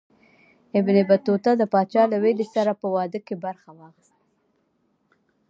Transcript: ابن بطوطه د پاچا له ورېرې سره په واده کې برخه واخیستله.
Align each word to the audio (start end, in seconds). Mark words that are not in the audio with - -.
ابن 0.79 0.95
بطوطه 1.09 1.51
د 1.57 1.63
پاچا 1.73 2.03
له 2.11 2.17
ورېرې 2.21 2.45
سره 2.55 2.71
په 2.81 2.87
واده 2.95 3.19
کې 3.25 3.35
برخه 3.45 3.69
واخیستله. 3.79 4.23